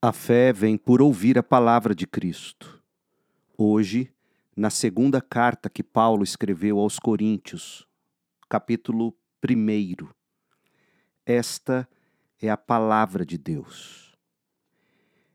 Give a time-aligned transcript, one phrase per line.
[0.00, 2.82] A fé vem por ouvir a palavra de Cristo.
[3.56, 4.12] Hoje,
[4.54, 7.88] na segunda carta que Paulo escreveu aos Coríntios,
[8.46, 10.06] capítulo 1.
[11.24, 11.88] Esta
[12.38, 14.14] é a palavra de Deus.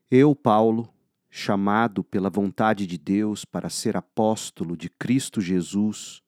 [0.08, 0.88] Eu, Paulo,
[1.28, 6.22] chamado pela vontade de Deus para ser apóstolo de Cristo Jesus,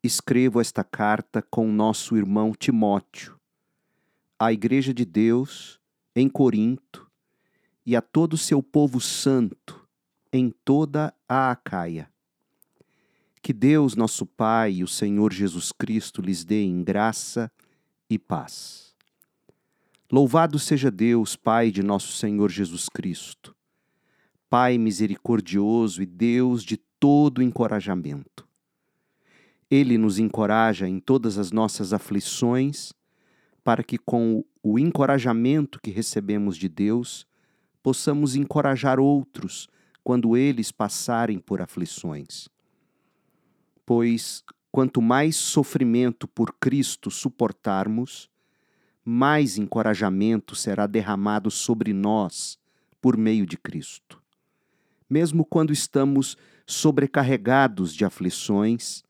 [0.00, 3.36] escrevo esta carta com nosso irmão Timóteo,
[4.38, 5.80] à Igreja de Deus
[6.14, 7.10] em Corinto
[7.84, 9.86] e a todo o seu povo santo
[10.32, 12.10] em toda a Acaia.
[13.42, 17.50] Que Deus, nosso Pai e o Senhor Jesus Cristo lhes dê em graça
[18.08, 18.94] e paz.
[20.10, 23.56] Louvado seja Deus, Pai de nosso Senhor Jesus Cristo,
[24.48, 28.46] Pai misericordioso e Deus de todo encorajamento.
[29.70, 32.92] Ele nos encoraja em todas as nossas aflições,
[33.64, 37.26] para que com o encorajamento que recebemos de Deus,
[37.82, 39.68] possamos encorajar outros
[40.02, 42.48] quando eles passarem por aflições.
[43.84, 48.30] Pois quanto mais sofrimento por Cristo suportarmos,
[49.04, 52.58] mais encorajamento será derramado sobre nós
[53.00, 54.22] por meio de Cristo.
[55.10, 59.02] Mesmo quando estamos sobrecarregados de aflições,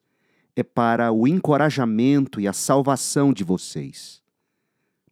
[0.56, 4.22] é para o encorajamento e a salvação de vocês.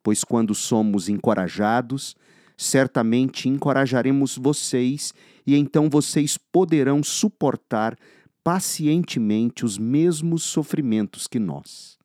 [0.02, 2.16] Pois quando somos encorajados,
[2.60, 5.14] certamente encorajaremos vocês
[5.46, 7.96] e então vocês poderão suportar
[8.44, 11.98] pacientemente os mesmos sofrimentos que nós.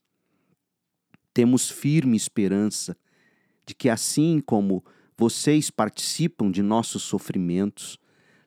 [1.33, 2.95] Temos firme esperança
[3.65, 4.81] de que, assim como
[5.17, 7.99] vocês participam de nossos sofrimentos,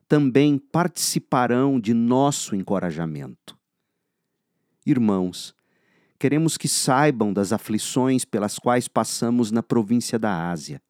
[0.08, 3.54] também participarão de nosso encorajamento.
[4.86, 5.54] Irmãos,
[6.18, 10.80] queremos que saibam das aflições pelas quais passamos na província da Ásia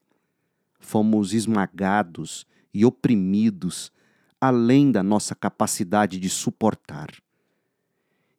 [0.78, 3.90] fomos esmagados e oprimidos
[4.40, 7.08] além da nossa capacidade de suportar.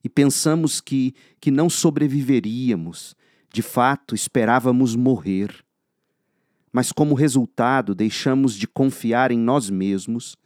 [0.03, 3.15] E pensamos que, que não sobreviveríamos,
[3.51, 5.53] de fato esperávamos morrer.
[6.71, 10.37] Mas, como resultado, deixamos de confiar em nós mesmos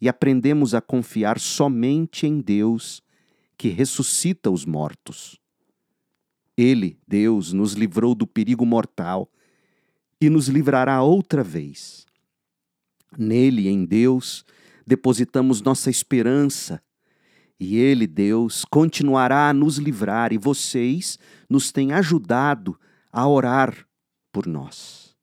[0.00, 3.02] e aprendemos a confiar somente em Deus,
[3.58, 5.38] que ressuscita os mortos.
[6.56, 9.28] Ele, Deus, nos livrou do perigo mortal
[10.20, 12.06] e nos livrará outra vez.
[13.16, 14.44] Nele, em Deus,
[14.86, 16.82] depositamos nossa esperança,
[17.58, 22.78] e Ele, Deus, continuará a nos livrar, e vocês nos têm ajudado
[23.12, 23.86] a orar
[24.32, 25.14] por nós.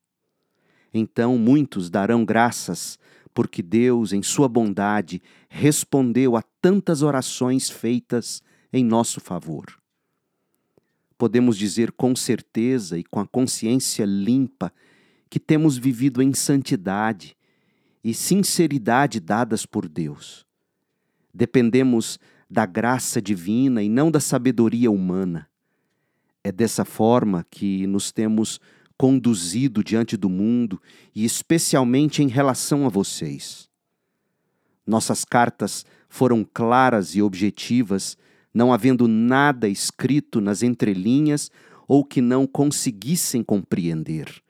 [0.93, 2.97] Então muitos darão graças,
[3.33, 8.41] porque Deus, em Sua bondade, respondeu a tantas orações feitas
[8.71, 9.80] em nosso favor.
[11.21, 14.73] Podemos dizer com certeza e com a consciência limpa
[15.29, 17.37] que temos vivido em santidade
[18.03, 20.47] e sinceridade dadas por Deus.
[21.31, 22.17] Dependemos
[22.49, 25.47] da graça divina e não da sabedoria humana.
[26.43, 28.59] É dessa forma que nos temos
[28.97, 30.81] conduzido diante do mundo
[31.13, 33.69] e especialmente em relação a vocês.
[34.87, 38.17] Nossas cartas foram claras e objetivas,
[38.53, 41.49] não havendo nada escrito nas entrelinhas
[41.87, 44.41] ou que não conseguissem compreender.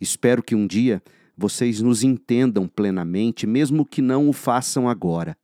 [0.00, 1.02] Espero que um dia
[1.36, 5.36] vocês nos entendam plenamente, mesmo que não o façam agora.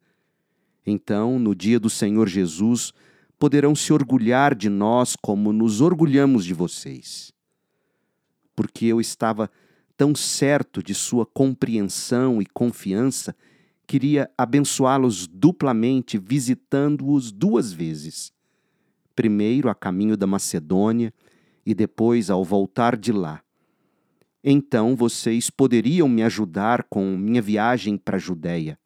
[0.86, 2.92] Então, no dia do Senhor Jesus,
[3.38, 7.32] poderão se orgulhar de nós como nos orgulhamos de vocês.
[8.54, 9.50] Porque eu estava
[9.96, 13.34] tão certo de sua compreensão e confiança,
[13.86, 18.32] queria abençoá-los duplamente, visitando-os duas vezes.
[19.14, 21.12] Primeiro a caminho da Macedônia
[21.64, 23.42] e depois ao voltar de lá
[24.48, 28.78] então vocês poderiam me ajudar com minha viagem para a Judéia.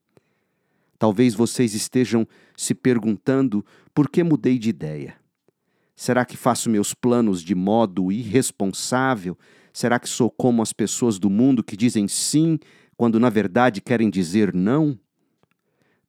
[0.98, 3.62] Talvez vocês estejam se perguntando
[3.92, 5.16] por que mudei de ideia.
[5.94, 9.36] Será que faço meus planos de modo irresponsável?
[9.72, 12.58] Será que sou como as pessoas do mundo que dizem sim
[12.96, 14.98] quando na verdade querem dizer não?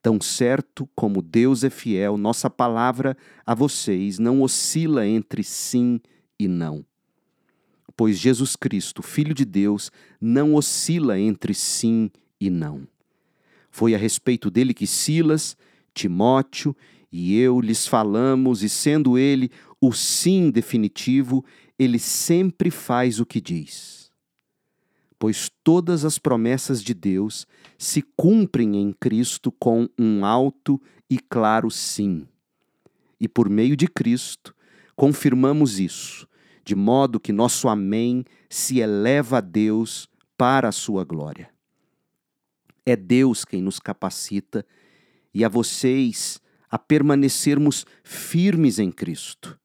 [0.01, 3.15] Tão certo como Deus é fiel, nossa palavra
[3.45, 5.99] a vocês não oscila entre sim
[6.39, 6.83] e não
[8.01, 12.09] pois Jesus Cristo, Filho de Deus, não oscila entre sim
[12.39, 12.87] e não.
[13.69, 15.55] Foi a respeito dele que Silas,
[15.93, 16.75] Timóteo
[17.11, 21.45] e eu lhes falamos, e sendo ele o sim definitivo,
[21.83, 24.11] ele sempre faz o que diz.
[25.17, 27.47] Pois todas as promessas de Deus
[27.77, 30.79] se cumprem em Cristo com um alto
[31.09, 32.27] e claro sim.
[33.19, 34.55] E por meio de Cristo,
[34.95, 36.27] confirmamos isso
[36.63, 40.07] de modo que nosso Amém se eleva a Deus
[40.37, 41.49] para a sua glória.
[42.85, 44.63] É Deus quem nos capacita
[45.33, 46.39] e a vocês
[46.69, 49.59] a permanecermos firmes em Cristo.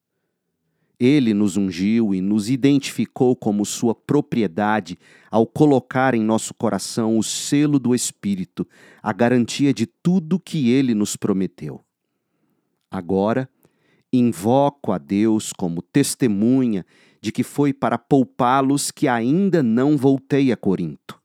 [0.99, 4.99] Ele nos ungiu e nos identificou como sua propriedade
[5.31, 8.67] ao colocar em nosso coração o selo do Espírito,
[9.03, 11.85] a garantia de tudo que ele nos prometeu.
[12.91, 13.49] Agora,
[14.11, 16.87] invoco a Deus como testemunha
[17.21, 21.21] de que foi para poupá-los que ainda não voltei a Corinto.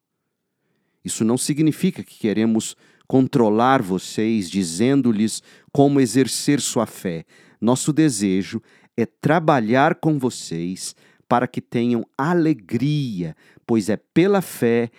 [1.04, 2.76] Isso não significa que queremos
[3.08, 5.42] controlar vocês, dizendo-lhes
[5.72, 7.26] como exercer sua fé.
[7.60, 8.62] Nosso desejo
[8.98, 10.96] é trabalhar com vocês
[11.28, 13.36] para que tenham alegria,
[13.66, 14.90] pois é pela fé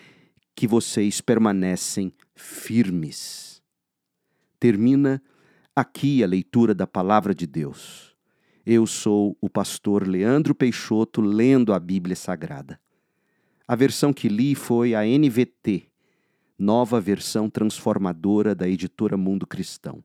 [0.55, 3.63] que vocês permanecem firmes.
[4.59, 5.23] Termina
[5.75, 8.15] aqui a leitura da palavra de Deus.
[8.65, 12.81] Eu sou o pastor Leandro Peixoto lendo a Bíblia Sagrada.
[13.67, 15.89] A versão que li foi a NVT,
[16.59, 20.05] nova versão transformadora da editora Mundo Cristão.